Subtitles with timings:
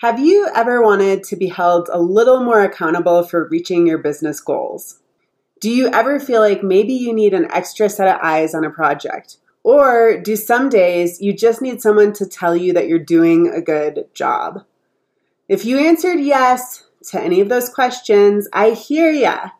[0.00, 4.42] Have you ever wanted to be held a little more accountable for reaching your business
[4.42, 5.00] goals?
[5.58, 8.70] Do you ever feel like maybe you need an extra set of eyes on a
[8.70, 9.38] project?
[9.62, 13.62] Or do some days you just need someone to tell you that you're doing a
[13.62, 14.66] good job?
[15.48, 19.50] If you answered yes to any of those questions, I hear ya.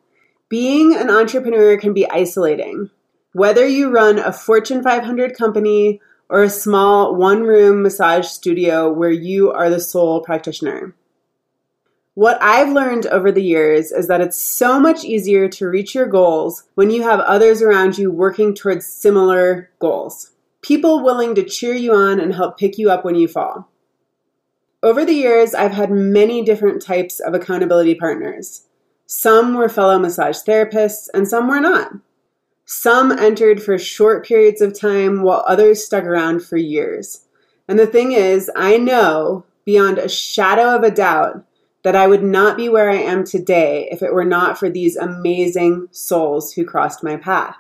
[0.50, 2.90] Being an entrepreneur can be isolating.
[3.32, 5.98] Whether you run a Fortune 500 company
[6.28, 10.94] or a small one room massage studio where you are the sole practitioner.
[12.14, 16.06] What I've learned over the years is that it's so much easier to reach your
[16.06, 20.30] goals when you have others around you working towards similar goals.
[20.62, 23.68] People willing to cheer you on and help pick you up when you fall.
[24.82, 28.66] Over the years, I've had many different types of accountability partners.
[29.04, 31.92] Some were fellow massage therapists, and some were not.
[32.68, 37.24] Some entered for short periods of time, while others stuck around for years.
[37.68, 41.44] And the thing is, I know beyond a shadow of a doubt
[41.84, 44.96] that I would not be where I am today if it were not for these
[44.96, 47.56] amazing souls who crossed my path.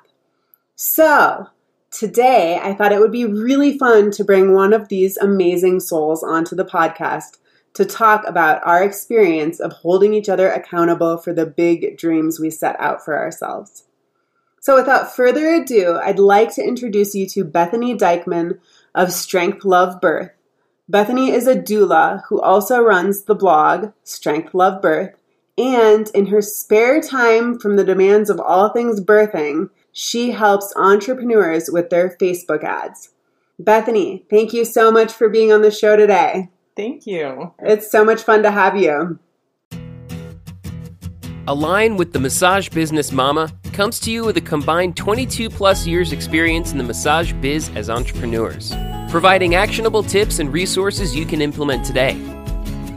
[0.74, 1.46] So,
[1.92, 6.24] today I thought it would be really fun to bring one of these amazing souls
[6.24, 7.38] onto the podcast
[7.74, 12.50] to talk about our experience of holding each other accountable for the big dreams we
[12.50, 13.85] set out for ourselves.
[14.60, 18.58] So, without further ado, I'd like to introduce you to Bethany Dykman
[18.94, 20.30] of Strength Love Birth.
[20.88, 25.14] Bethany is a doula who also runs the blog Strength Love Birth,
[25.58, 31.70] and in her spare time from the demands of all things birthing, she helps entrepreneurs
[31.70, 33.10] with their Facebook ads.
[33.58, 36.50] Bethany, thank you so much for being on the show today.
[36.76, 37.54] Thank you.
[37.60, 39.18] It's so much fun to have you.
[41.48, 46.12] Align with the Massage Business Mama comes to you with a combined 22 plus years
[46.12, 48.74] experience in the massage biz as entrepreneurs
[49.08, 52.14] providing actionable tips and resources you can implement today.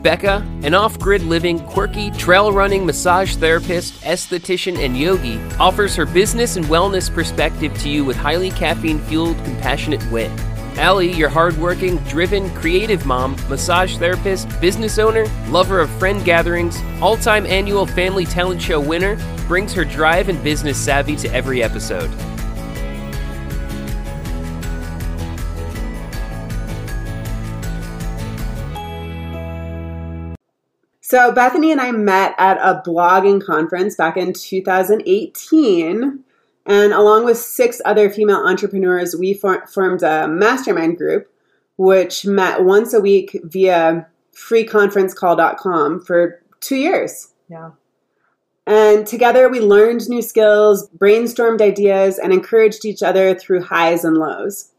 [0.02, 6.04] Becca, an off grid living, quirky, trail running massage therapist, esthetician, and yogi, offers her
[6.04, 10.30] business and wellness perspective to you with highly caffeine fueled, compassionate wit.
[10.78, 17.16] Allie, your hardworking, driven, creative mom, massage therapist, business owner, lover of friend gatherings, all
[17.16, 19.16] time annual family talent show winner,
[19.46, 22.10] brings her drive and business savvy to every episode.
[31.10, 36.22] So, Bethany and I met at a blogging conference back in 2018.
[36.70, 41.26] And along with six other female entrepreneurs, we for- formed a mastermind group,
[41.76, 47.32] which met once a week via freeconferencecall.com for two years.
[47.48, 47.72] Yeah.
[48.68, 54.16] And together we learned new skills, brainstormed ideas, and encouraged each other through highs and
[54.16, 54.70] lows.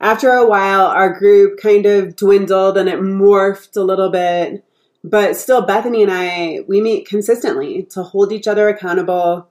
[0.00, 4.64] After a while, our group kind of dwindled and it morphed a little bit
[5.04, 9.46] but still bethany and i we meet consistently to hold each other accountable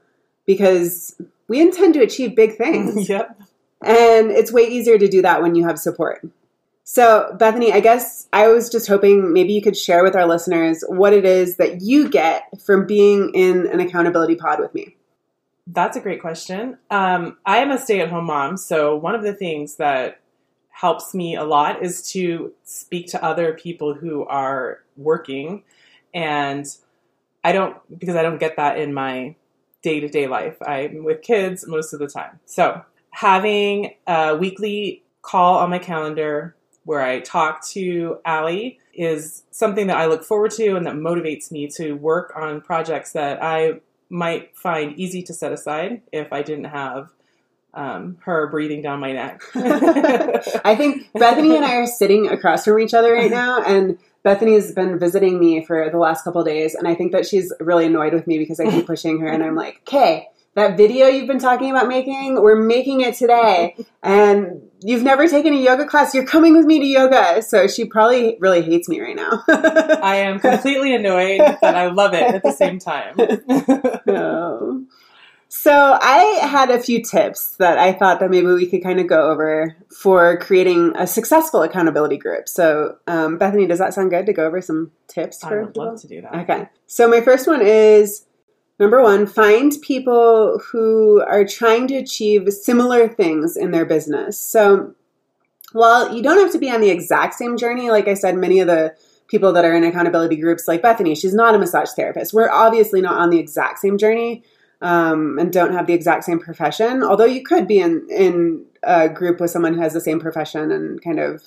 [0.46, 1.16] because
[1.48, 3.10] we intend to achieve big things.
[3.16, 3.42] Yep.
[3.84, 6.26] And it's way easier to do that when you have support.
[6.86, 10.84] So bethany i guess i was just hoping maybe you could share with our listeners
[10.88, 14.96] what it is that you get from being in an accountability pod with me.
[15.68, 16.78] That's a great question.
[16.90, 20.20] Um, i am a stay-at-home mom so one of the things that
[20.76, 25.64] helps me a lot is to speak to other people who are working.
[26.14, 26.66] And
[27.46, 29.36] I don't because I don't get that in my
[29.86, 30.58] day-to-day life.
[30.66, 32.40] I'm with kids most of the time.
[32.46, 39.88] So, having a weekly call on my calendar where I talk to Allie is something
[39.88, 43.82] that I look forward to and that motivates me to work on projects that I
[44.10, 47.12] might find easy to set aside if I didn't have
[47.76, 49.42] um, her breathing down my neck.
[49.56, 54.72] I think Bethany and I are sitting across from each other right now, and Bethany's
[54.72, 58.12] been visiting me for the last couple days, and I think that she's really annoyed
[58.12, 61.38] with me because I keep pushing her, and I'm like, "Okay, that video you've been
[61.38, 66.16] talking about making, we're making it today, and you've never taken a yoga class.
[66.16, 69.44] You're coming with me to yoga." So she probably really hates me right now.
[69.48, 73.16] I am completely annoyed, but I love it at the same time.
[74.08, 74.86] no.
[75.58, 79.08] So I had a few tips that I thought that maybe we could kind of
[79.08, 82.50] go over for creating a successful accountability group.
[82.50, 85.40] So um, Bethany, does that sound good to go over some tips?
[85.40, 85.86] For I would people?
[85.86, 86.36] love to do that.
[86.42, 86.68] Okay.
[86.88, 88.26] So my first one is
[88.82, 94.38] number one: find people who are trying to achieve similar things in their business.
[94.38, 94.94] So
[95.72, 98.60] while you don't have to be on the exact same journey, like I said, many
[98.60, 98.94] of the
[99.28, 102.34] people that are in accountability groups, like Bethany, she's not a massage therapist.
[102.34, 104.44] We're obviously not on the exact same journey
[104.86, 107.02] um, and don't have the exact same profession.
[107.02, 110.72] Although you could be in in a group with someone who has the same profession
[110.72, 111.44] and kind of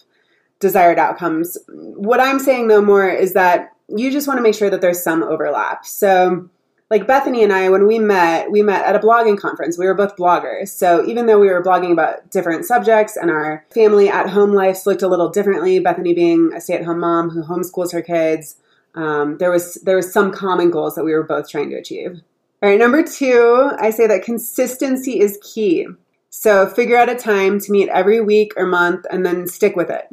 [0.59, 1.57] desired outcomes.
[1.69, 5.01] What I'm saying though more is that you just want to make sure that there's
[5.01, 5.87] some overlap.
[5.87, 6.51] So,
[6.91, 9.79] like Bethany and I, when we met, we met at a blogging conference.
[9.79, 10.71] We were both bloggers.
[10.71, 14.85] So even though we were blogging about different subjects and our family at home lives
[14.85, 18.57] looked a little differently, Bethany being a stay at home mom who homeschools her kids,
[18.97, 22.23] um, there was there was some common goals that we were both trying to achieve.
[22.63, 25.87] All right, number two, I say that consistency is key.
[26.31, 29.91] So figure out a time to meet every week or month and then stick with
[29.91, 30.09] it.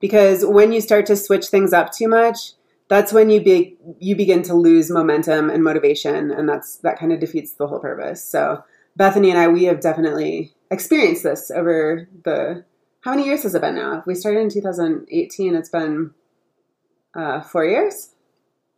[0.00, 2.54] Because when you start to switch things up too much,
[2.90, 7.12] that's when you be you begin to lose momentum and motivation and that's that kind
[7.12, 8.62] of defeats the whole purpose so
[8.96, 12.64] bethany and i we have definitely experienced this over the
[13.02, 16.10] how many years has it been now we started in 2018 it's been
[17.14, 18.10] uh, four years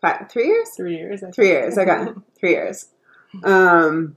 [0.01, 1.23] five three years Three years.
[1.23, 2.89] I three years okay three years
[3.45, 4.17] um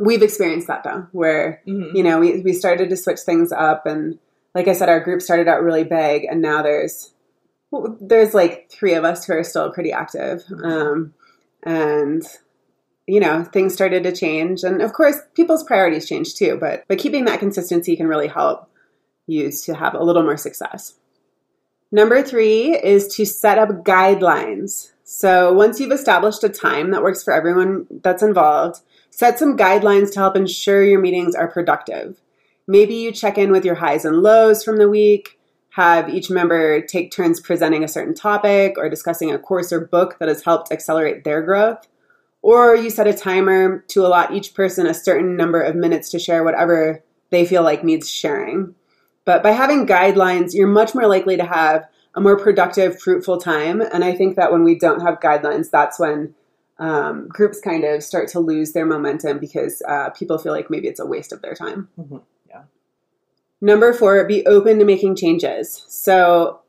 [0.00, 1.94] we've experienced that though where Mhm.
[1.94, 4.18] you know we, we started to switch things up and
[4.54, 7.12] like i said our group started out really big and now there's
[7.70, 10.44] well, there's like three of us who are still pretty active.
[10.62, 11.12] Um,
[11.64, 12.22] and
[13.08, 14.62] you know things started to change.
[14.62, 18.68] And of course people's priorities change too but but keeping that consistency can really help
[19.26, 20.94] you to have a little more success.
[21.90, 27.22] Number three is to set up guidelines so once you've established a time that works
[27.22, 28.80] for everyone that's involved
[29.10, 32.20] set some guidelines to help ensure your meetings are productive
[32.66, 35.38] maybe you check in with your highs and lows from the week
[35.74, 40.16] have each member take turns presenting a certain topic or discussing a course or book
[40.20, 41.88] that has helped accelerate their growth.
[42.42, 46.20] Or you set a timer to allot each person a certain number of minutes to
[46.20, 48.76] share whatever they feel like needs sharing.
[49.24, 53.80] But by having guidelines, you're much more likely to have a more productive, fruitful time.
[53.80, 56.34] And I think that when we don't have guidelines, that's when
[56.78, 60.88] um, groups kind of start to lose their momentum because uh, people feel like maybe
[60.88, 61.88] it's a waste of their time.
[61.98, 62.22] Mhm.
[62.48, 62.62] Yeah.
[63.60, 65.84] Number four, be open to making changes.
[65.88, 66.60] So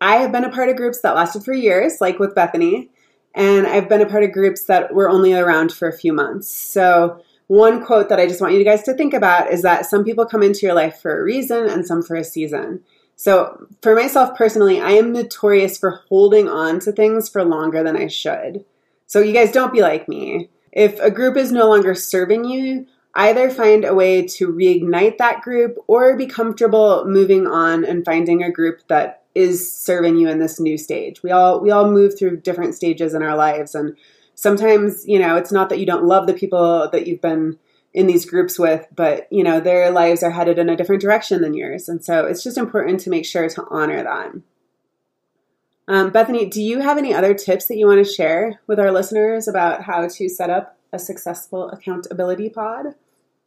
[0.00, 2.90] I have been a part of groups that lasted for years, like with Bethany,
[3.34, 6.48] and I've been a part of groups that were only around for a few months.
[6.48, 10.04] So one quote that I just want you guys to think about is that some
[10.04, 12.82] people come into your life for a reason and some for a season.
[13.16, 17.96] So for myself personally, I am notorious for holding on to things for longer than
[17.96, 18.64] I should.
[19.06, 20.50] So you guys don't be like me.
[20.72, 25.42] If a group is no longer serving you, either find a way to reignite that
[25.42, 30.38] group or be comfortable moving on and finding a group that is serving you in
[30.38, 31.22] this new stage.
[31.22, 33.96] We all we all move through different stages in our lives and
[34.34, 37.58] sometimes, you know, it's not that you don't love the people that you've been
[37.94, 41.40] in these groups with, but you know, their lives are headed in a different direction
[41.40, 41.88] than yours.
[41.88, 44.32] And so it's just important to make sure to honor that.
[45.86, 48.90] Um, Bethany, do you have any other tips that you want to share with our
[48.90, 52.94] listeners about how to set up a successful accountability pod?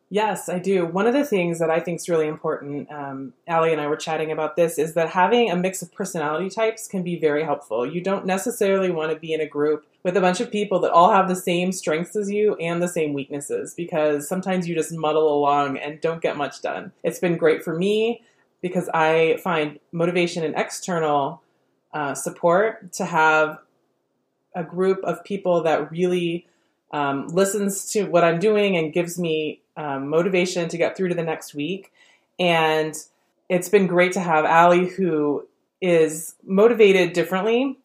[0.09, 0.85] Yes, I do.
[0.85, 3.97] One of the things that I think is really important, um, Allie and I were
[3.97, 7.85] chatting about this, is that having a mix of personality types can be very helpful.
[7.85, 10.92] You don't necessarily want to be in a group with a bunch of people that
[10.94, 14.94] all have the same strengths as you and the same weaknesses because sometimes you just
[14.94, 16.94] muddle along and don't get much done.
[17.04, 18.24] It's been great for me
[18.62, 21.42] because I find motivation and external
[21.94, 23.59] uh, support to have
[24.56, 26.48] a group of people that really
[26.94, 31.15] um, listens to what I'm doing and gives me um, motivation to get through to
[31.15, 31.92] the next week.
[32.39, 32.95] And
[33.50, 35.45] it's been great to have Allie, who
[35.81, 37.77] is motivated differently,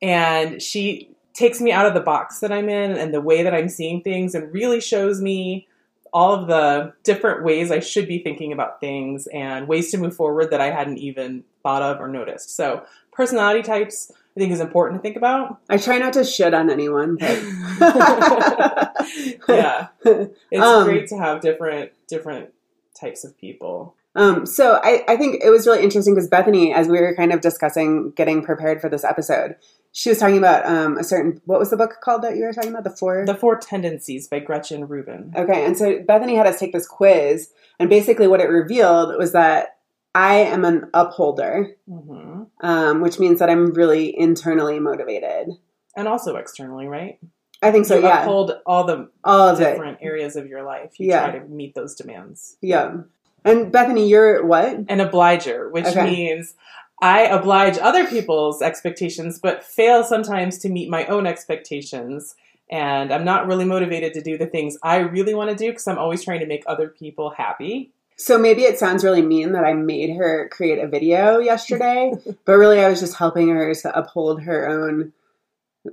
[0.00, 3.54] and she takes me out of the box that I'm in and the way that
[3.54, 5.68] I'm seeing things, and really shows me
[6.12, 10.16] all of the different ways I should be thinking about things and ways to move
[10.16, 12.56] forward that I hadn't even thought of or noticed.
[12.56, 15.58] So, personality types I think is important to think about.
[15.68, 17.42] I try not to shit on anyone, but
[19.48, 22.52] yeah, it's Um, great to have different different
[22.98, 23.94] types of people.
[24.14, 27.32] Um, so I, I think it was really interesting because Bethany, as we were kind
[27.32, 29.56] of discussing getting prepared for this episode,
[29.92, 32.52] she was talking about um, a certain what was the book called that you were
[32.52, 32.84] talking about?
[32.84, 33.24] The four.
[33.26, 35.32] The Four Tendencies by Gretchen Rubin.
[35.36, 39.32] okay, and so Bethany had us take this quiz, and basically what it revealed was
[39.32, 39.76] that
[40.14, 45.48] I am an upholder, hmm um, which means that I'm really internally motivated.
[45.96, 47.18] And also externally, right?
[47.62, 47.96] I think so.
[47.96, 49.72] you yeah, uphold all the all of it.
[49.72, 50.98] different areas of your life.
[50.98, 51.30] You Yeah.
[51.30, 52.56] try to meet those demands.
[52.60, 52.98] Yeah.
[53.44, 54.76] And Bethany, you're what?
[54.88, 56.04] An obliger, which Okay.
[56.04, 56.54] means
[57.00, 62.34] I oblige other people's expectations, but fail sometimes to meet my own expectations.
[62.70, 65.86] And I'm not really motivated to do the things I really want to do because
[65.86, 67.92] I'm always trying to make other people happy.
[68.16, 72.12] So maybe it sounds really mean that I made her create a video yesterday,
[72.44, 75.12] but really I was just helping her to uphold her own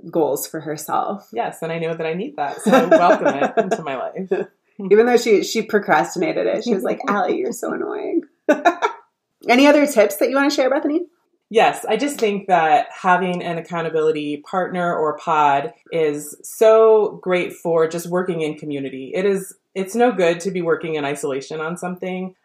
[0.10, 1.30] goals for herself.
[1.32, 4.48] Yes, and I know that I need that, so I welcome it into my life.
[4.92, 8.24] Even though she she procrastinated it, she was like, "Allie, you're so annoying."
[9.48, 11.02] Any other tips that you want to share, Bethany?
[11.50, 17.88] Yes, I just think that having an accountability partner or pod is so great for
[17.88, 19.12] just working in community.
[19.14, 22.36] It is it's no good to be working in isolation on something.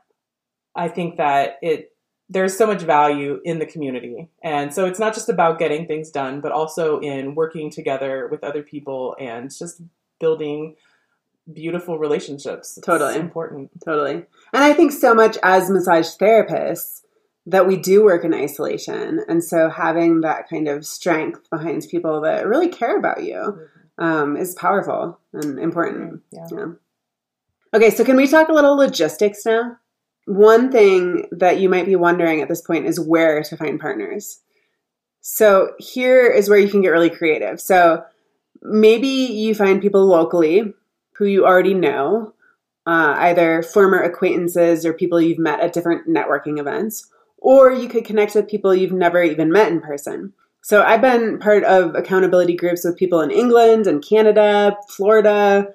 [0.76, 1.92] I think that it
[2.28, 4.28] there's so much value in the community.
[4.42, 8.45] And so it's not just about getting things done, but also in working together with
[8.45, 9.83] other people and just
[10.21, 10.76] building
[11.52, 12.76] beautiful relationships.
[12.76, 13.16] It's Totally.
[13.16, 13.71] important.
[13.85, 14.25] Totally.
[14.52, 17.02] And I think so much as massage therapists
[17.47, 19.21] that we do work in isolation.
[19.28, 23.59] And so having that kind of strength behind people that really care about you
[23.99, 26.23] um, is powerful and important.
[26.33, 26.47] Yeah.
[26.50, 26.66] Yeah.
[27.73, 29.76] Okay, so can we talk a little logistics now?
[30.26, 34.40] One thing that you might be wondering at this point is where to find partners.
[35.21, 37.61] So here is where you can get really creative.
[37.61, 38.04] So
[38.62, 40.75] maybe you find people locally
[41.21, 42.33] who you already know,
[42.87, 48.07] uh, either former acquaintances or people you've met at different networking events, or you could
[48.07, 50.33] connect with people you've never even met in person.
[50.62, 55.69] So I've been part of accountability groups with people in England and Canada, Florida,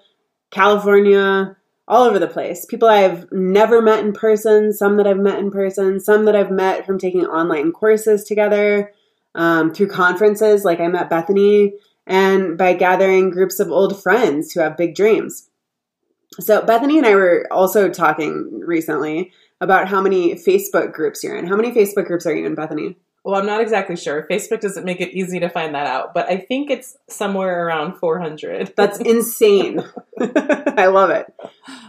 [0.49, 1.55] California,
[1.87, 2.65] all over the place.
[2.65, 6.49] People I've never met in person, some that I've met in person, some that I've
[6.49, 8.91] met from taking online courses together,
[9.35, 11.75] um, through conferences like I met Bethany,
[12.07, 15.49] and by gathering groups of old friends who have big dreams.
[16.39, 19.31] So Bethany and I were also talking recently
[19.61, 21.47] about how many Facebook groups you're in.
[21.47, 22.97] How many Facebook groups are you in, Bethany?
[23.23, 24.27] Well, I'm not exactly sure.
[24.29, 27.97] Facebook doesn't make it easy to find that out, but I think it's somewhere around
[27.97, 28.73] 400.
[28.77, 29.83] That's insane.
[30.21, 31.33] I love it.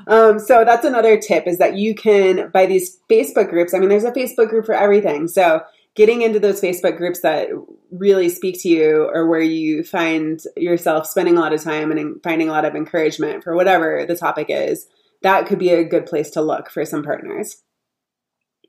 [0.06, 3.74] Um, so that's another tip is that you can by these Facebook groups.
[3.74, 5.28] I mean, there's a Facebook group for everything.
[5.28, 5.60] So
[5.96, 7.48] getting into those Facebook groups that
[7.90, 12.22] really speak to you, or where you find yourself spending a lot of time and
[12.22, 14.86] finding a lot of encouragement for whatever the topic is,
[15.22, 17.62] that could be a good place to look for some partners.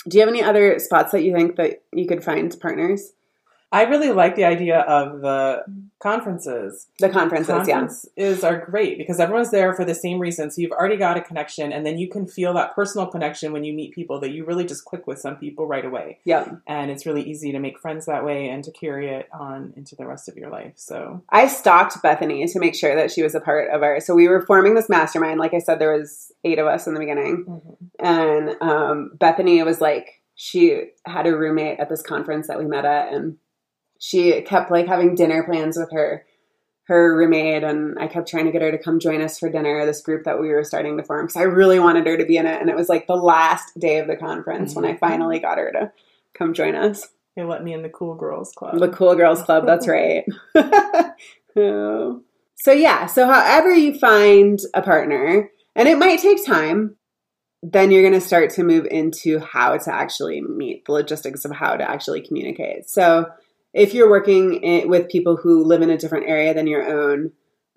[0.08, 3.12] Do you have any other spots that you think that you could find partners?
[3.72, 5.64] I really like the idea of the
[6.00, 6.88] conferences.
[7.00, 7.80] The conferences, yeah.
[7.80, 10.52] Conferences are great because everyone's there for the same reason.
[10.52, 13.66] So you've already got a connection, and then you can feel that personal connection when
[13.66, 16.20] you meet people that you really just click with some people right away.
[16.24, 16.56] Yeah.
[16.66, 19.96] And it's really easy to make friends that way and to carry it on into
[19.96, 20.74] the rest of your life.
[20.76, 24.00] So I stalked Bethany to make sure that she was a part of our.
[24.00, 25.40] So we were forming this mastermind.
[25.40, 27.62] Like I said, there was eight of us in the beginning,
[28.00, 32.86] and um, Bethany was like she had a roommate at this conference that we met
[32.86, 33.38] at, and
[34.00, 36.26] she kept like having dinner plans with her
[36.88, 39.86] her roommate, and I kept trying to get her to come join us for dinner.
[39.86, 42.38] This group that we were starting to form because I really wanted her to be
[42.38, 45.00] in it, and it was like the last day of the conference when I mm-hmm.
[45.00, 45.92] finally got her to
[46.34, 47.08] come join us.
[47.36, 48.80] they let me in the cool girls club.
[48.80, 50.26] The Cool Girls Club, that's right.
[52.60, 56.96] So, yeah, so however you find a partner, and it might take time,
[57.62, 61.52] then you're going to start to move into how to actually meet the logistics of
[61.52, 62.90] how to actually communicate.
[62.90, 63.30] So,
[63.78, 67.32] if you're working in, with people who live in a different area than your own,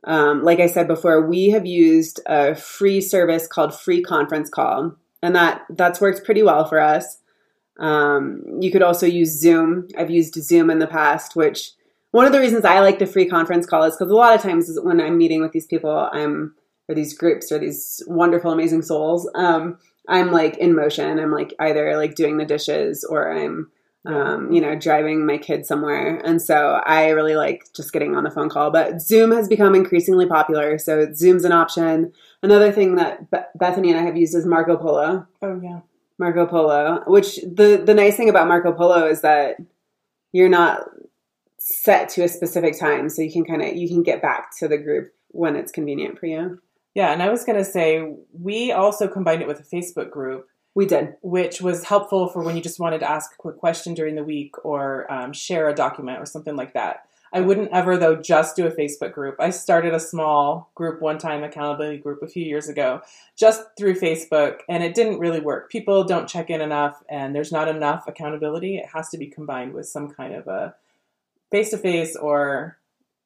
[0.04, 4.96] um, like I said before, we have used a free service called Free Conference Call,
[5.22, 7.18] and that that's worked pretty well for us.
[7.78, 9.88] Um, you could also use Zoom.
[9.96, 11.72] I've used Zoom in the past, which
[12.12, 14.40] one of the reasons I like the free conference call is because a lot of
[14.40, 16.54] times when I'm meeting with these people, I'm
[16.88, 19.78] or these groups or these wonderful, amazing souls, um,
[20.08, 21.20] I'm like in motion.
[21.20, 23.70] I'm like either like doing the dishes or I'm
[24.06, 26.16] um, you know, driving my kid somewhere.
[26.24, 28.70] And so I really like just getting on the phone call.
[28.70, 30.78] But Zoom has become increasingly popular.
[30.78, 32.12] So Zoom's an option.
[32.42, 35.26] Another thing that Be- Bethany and I have used is Marco Polo.
[35.42, 35.80] oh yeah.
[36.18, 39.56] Marco Polo, which the the nice thing about Marco Polo is that
[40.32, 40.82] you're not
[41.58, 44.68] set to a specific time, so you can kind of you can get back to
[44.68, 46.60] the group when it's convenient for you.
[46.94, 50.46] Yeah, and I was going to say we also combined it with a Facebook group,
[50.74, 51.16] We did.
[51.22, 54.22] which was helpful for when you just wanted to ask a quick question during the
[54.24, 57.02] week or um, share a document or something like that.
[57.32, 59.36] I wouldn't ever though just do a Facebook group.
[59.38, 63.02] I started a small group one time, accountability group a few years ago,
[63.36, 65.70] just through Facebook, and it didn't really work.
[65.70, 68.78] People don't check in enough, and there's not enough accountability.
[68.78, 70.74] It has to be combined with some kind of a
[71.52, 72.78] face to face or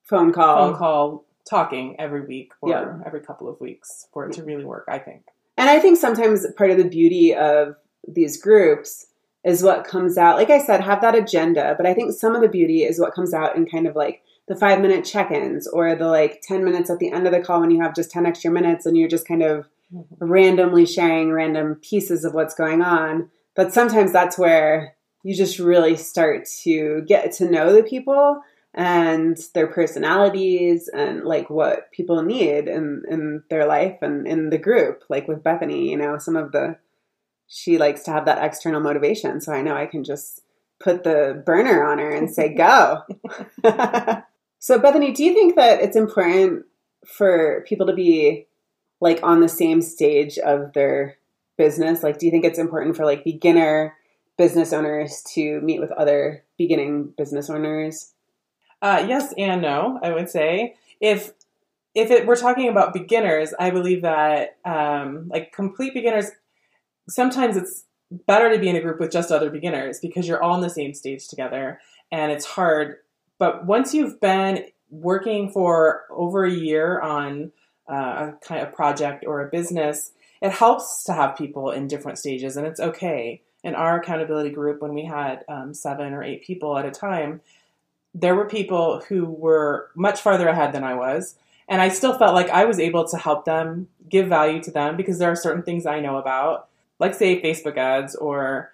[0.03, 0.57] Phone call.
[0.69, 2.99] phone call talking every week or Yeah.
[3.07, 5.23] every couple of weeks for it to really work, I think.
[5.57, 9.07] And I think sometimes part of the beauty of these groups
[9.45, 10.37] is what comes out.
[10.37, 13.15] Like I said, have that agenda, but I think some of the beauty is what
[13.15, 16.65] comes out in kind of like the five minute check ins or the like 10
[16.65, 18.97] minutes at the end of the call when you have just 10 extra minutes and
[18.97, 20.25] you're just kind of mm-hmm.
[20.25, 23.31] randomly sharing random pieces of what's going on.
[23.55, 28.41] But sometimes that's where you just really start to get to know the people
[28.75, 34.59] and their personalities and like what people need in, in their life and in the
[34.59, 35.05] group.
[35.09, 36.77] Like with Bethany, you know, some of the
[37.47, 39.41] she likes to have that external motivation.
[39.41, 40.41] So I know I can just
[40.81, 43.03] put the burner on her and say, go.
[44.59, 46.65] so, Bethany, do you think that it's important
[47.07, 48.47] for people to be
[49.01, 51.17] like on the same stage of their
[51.57, 52.03] business?
[52.03, 53.95] Like, do you think it's important for like beginner
[54.37, 58.14] business owners to meet with other beginning business owners?
[58.85, 60.77] Uh, yes and no, I would say.
[61.01, 61.33] If
[61.95, 66.27] if it, we're talking about beginners, I believe that um, like complete beginners,
[67.09, 67.85] sometimes it's
[68.27, 70.69] better to be in a group with just other beginners because you're all on the
[70.69, 71.81] same stage together
[72.13, 72.97] and it's hard.
[73.39, 77.53] But once you've been working for over a year on
[77.91, 80.13] uh, a kind of project or a business,
[80.43, 83.41] it helps to have people in different stages and it's okay.
[83.63, 87.41] In our accountability group, when we had um, seven or eight people at a time,
[88.15, 91.37] there were people who were much farther ahead than I was.
[91.69, 94.97] And I still felt like I was able to help them, give value to them,
[94.97, 96.69] because there are certain things I know about,
[96.99, 98.73] like, say, Facebook ads or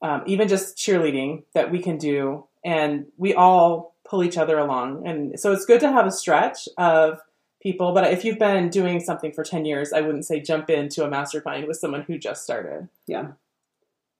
[0.00, 2.46] um, even just cheerleading that we can do.
[2.64, 5.06] And we all pull each other along.
[5.06, 7.20] And so it's good to have a stretch of
[7.62, 7.92] people.
[7.92, 11.10] But if you've been doing something for 10 years, I wouldn't say jump into a
[11.10, 12.88] mastermind with someone who just started.
[13.06, 13.32] Yeah.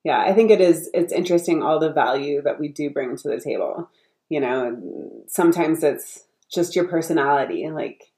[0.02, 3.28] Yeah, I think it is it's interesting all the value that we do bring to
[3.28, 3.88] the table
[4.28, 8.12] you know sometimes it's just your personality like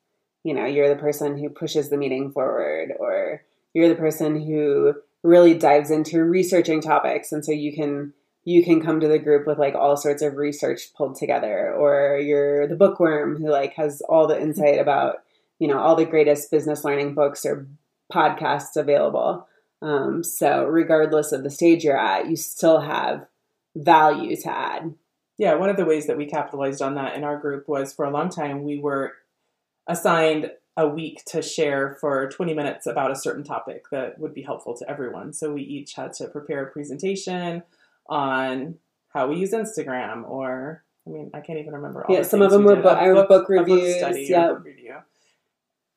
[0.44, 3.42] you know you're the person who pushes the meeting forward or
[3.74, 8.12] you're the person who really dives into researching topics and so you can
[8.44, 12.18] you can come to the group with like all sorts of research pulled together or
[12.18, 15.16] you're the bookworm who like has all the insight about
[15.58, 17.66] you know all the greatest business learning books or
[18.12, 19.48] podcasts available.
[19.82, 23.26] Um, so regardless of the stage you're at you still have
[23.74, 24.94] value to add
[25.38, 28.04] yeah, one of the ways that we capitalized on that in our group was for
[28.04, 29.12] a long time we were
[29.86, 34.42] assigned a week to share for 20 minutes about a certain topic that would be
[34.42, 35.32] helpful to everyone.
[35.32, 37.62] So we each had to prepare a presentation
[38.08, 38.76] on
[39.08, 42.14] how we use Instagram or I mean, I can't even remember all.
[42.14, 44.02] Yeah, some of them were book, book, book, reviews.
[44.02, 44.48] Book yeah.
[44.48, 44.96] Book review.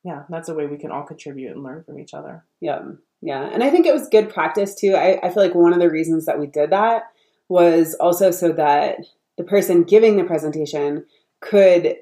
[0.04, 2.46] Yeah, that's a way we can all contribute and learn from each other.
[2.62, 2.82] Yeah,
[3.22, 4.94] yeah, and I think it was good practice too.
[4.96, 7.12] I, I feel like one of the reasons that we did that
[7.50, 9.00] was also so that
[9.40, 11.06] the person giving the presentation
[11.40, 11.96] could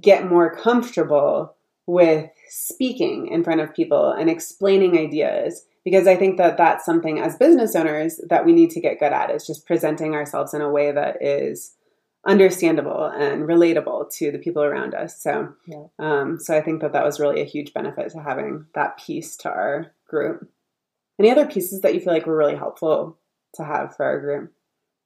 [0.00, 1.54] get more comfortable
[1.86, 5.64] with speaking in front of people and explaining ideas.
[5.84, 9.12] Because i think that that's something as business owners that we need to get good
[9.12, 11.76] at is just presenting ourselves in a way that is
[12.26, 15.22] understandable and relatable to the people around us.
[15.22, 15.84] So yeah.
[15.98, 19.36] um, so i think that that was really a huge benefit to having that piece
[19.38, 20.50] to our group.
[21.20, 23.16] Any other pieces that you feel like were really helpful
[23.54, 24.52] to have for our group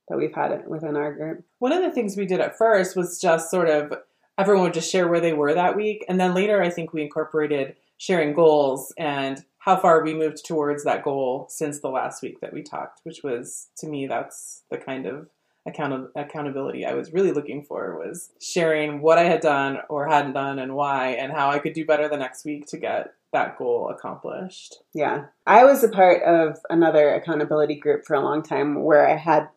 [0.09, 1.45] that we've had within our group.
[1.59, 3.93] One of the things we did at first was just sort of
[4.39, 6.05] everyone would just share where they were that week.
[6.09, 10.85] And then later, I think we incorporated sharing goals and how far we moved towards
[10.85, 14.77] that goal since the last week that we talked, which was to me, that's the
[14.77, 15.29] kind of
[15.67, 20.35] account- accountability I was really looking for was sharing what I had done or hadn't
[20.35, 23.57] done and why and how I could do better the next week to get that
[23.59, 24.77] goal accomplished.
[24.93, 25.25] Yeah.
[25.47, 29.49] I was a part of another accountability group for a long time where I had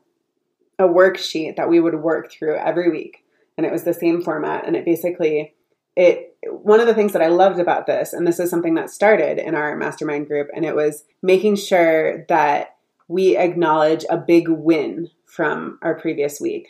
[0.79, 3.23] a worksheet that we would work through every week.
[3.57, 4.65] And it was the same format.
[4.65, 5.53] And it basically
[5.95, 8.91] it one of the things that I loved about this and this is something that
[8.91, 12.75] started in our mastermind group and it was making sure that
[13.07, 16.69] we acknowledge a big win from our previous week.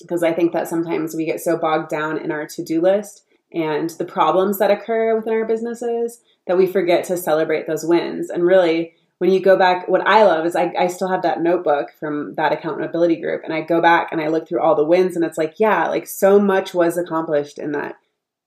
[0.00, 3.90] Because I think that sometimes we get so bogged down in our to-do list and
[3.90, 8.30] the problems that occur within our businesses that we forget to celebrate those wins.
[8.30, 11.40] And really when you go back, what I love is I, I still have that
[11.40, 14.84] notebook from that accountability group, and I go back and I look through all the
[14.84, 17.94] wins, and it's like, yeah, like so much was accomplished in that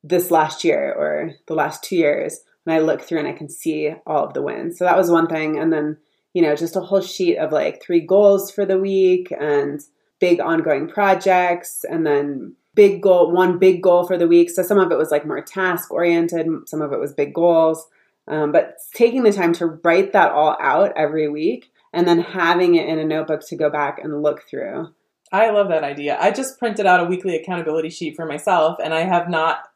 [0.04, 2.42] this last year or the last two years.
[2.66, 4.78] And I look through and I can see all of the wins.
[4.78, 5.58] So that was one thing.
[5.58, 5.96] And then,
[6.34, 9.80] you know, just a whole sheet of like three goals for the week and
[10.20, 14.50] big ongoing projects, and then big goal, one big goal for the week.
[14.50, 17.88] So some of it was like more task oriented, some of it was big goals.
[18.28, 22.76] Um, but taking the time to write that all out every week and then having
[22.76, 24.94] it in a notebook to go back and look through.
[25.32, 26.18] I love that idea.
[26.20, 29.70] I just printed out a weekly accountability sheet for myself and I have not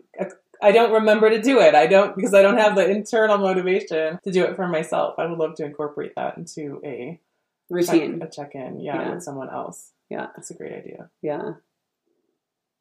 [0.61, 1.73] I don't remember to do it.
[1.73, 5.15] I don't because I don't have the internal motivation to do it for myself.
[5.17, 7.19] I would love to incorporate that into a
[7.69, 9.91] routine, check, a check-in, yeah, yeah, with someone else.
[10.09, 11.09] Yeah, that's a great idea.
[11.21, 11.53] Yeah.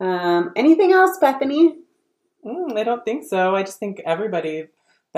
[0.00, 1.76] Um, anything else, Bethany?
[2.44, 3.54] Mm, I don't think so.
[3.54, 4.68] I just think everybody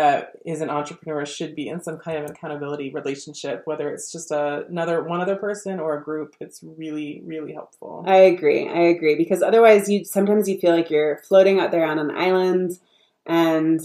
[0.00, 4.30] that is an entrepreneur should be in some kind of accountability relationship, whether it's just
[4.30, 6.34] a, another one other person or a group.
[6.40, 8.02] It's really, really helpful.
[8.06, 8.66] I agree.
[8.66, 12.10] I agree because otherwise, you sometimes you feel like you're floating out there on an
[12.10, 12.78] island,
[13.26, 13.80] and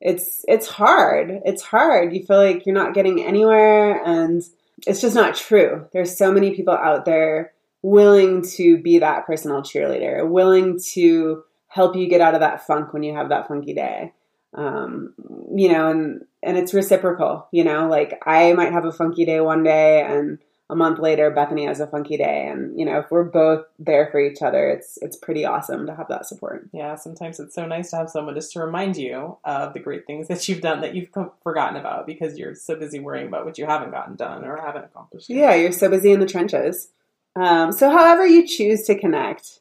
[0.00, 1.40] it's it's hard.
[1.44, 2.14] It's hard.
[2.14, 4.42] You feel like you're not getting anywhere, and
[4.86, 5.86] it's just not true.
[5.92, 7.52] There's so many people out there
[7.82, 12.94] willing to be that personal cheerleader, willing to help you get out of that funk
[12.94, 14.12] when you have that funky day.
[14.58, 15.14] Um,
[15.54, 17.48] you know, and and it's reciprocal.
[17.52, 20.38] You know, like I might have a funky day one day, and
[20.70, 24.08] a month later Bethany has a funky day and you know if we're both there
[24.10, 26.68] for each other it's it's pretty awesome to have that support.
[26.72, 30.06] Yeah, sometimes it's so nice to have someone just to remind you of the great
[30.06, 31.08] things that you've done that you've
[31.42, 34.84] forgotten about because you're so busy worrying about what you haven't gotten done or haven't
[34.84, 35.30] accomplished.
[35.30, 35.38] Yet.
[35.38, 36.90] Yeah, you're so busy in the trenches.
[37.36, 39.60] Um, so however you choose to connect,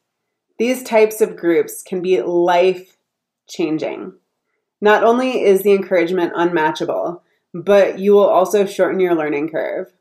[0.58, 2.98] these types of groups can be life
[3.48, 4.14] changing.
[4.82, 9.92] Not only is the encouragement unmatchable, but you will also shorten your learning curve.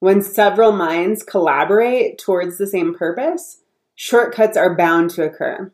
[0.00, 3.62] When several minds collaborate towards the same purpose,
[3.94, 5.72] shortcuts are bound to occur.